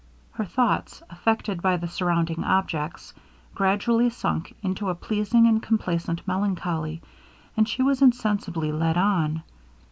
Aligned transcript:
Her 0.31 0.45
thoughts, 0.45 1.03
affected 1.11 1.61
by 1.61 1.77
the 1.77 1.87
surrounding 1.87 2.43
objects, 2.43 3.13
gradually 3.53 4.09
sunk 4.09 4.55
into 4.63 4.89
a 4.89 4.95
pleasing 4.95 5.45
and 5.45 5.61
complacent 5.61 6.27
melancholy, 6.27 7.03
and 7.55 7.69
she 7.69 7.83
was 7.83 8.01
insensibly 8.01 8.71
led 8.71 8.97
on. 8.97 9.43